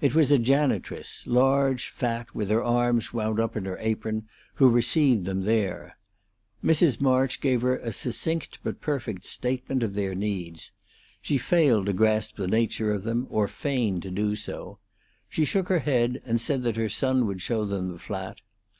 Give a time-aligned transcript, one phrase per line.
[0.00, 4.68] It was a janitress, large, fat, with her arms wound up in her apron, who
[4.68, 5.96] received them there.
[6.64, 7.00] Mrs.
[7.00, 10.72] March gave her a succinct but perfect statement of their needs.
[11.20, 14.80] She failed to grasp the nature of them, or feigned to do so.
[15.28, 18.40] She shook her head, and said that her son would show them the flat.